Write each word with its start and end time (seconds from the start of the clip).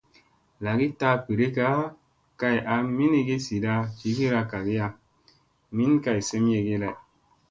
Lagi 0.65 0.87
taa 0.99 1.15
birikka 1.25 1.67
kay 2.39 2.57
a 2.73 2.75
minigi 2.97 3.37
zida 3.47 3.73
jivira 3.99 4.41
kagiya, 4.51 4.87
min 5.75 5.91
kay 6.03 6.19
semeyegi 6.29 6.75
lay. 6.83 6.95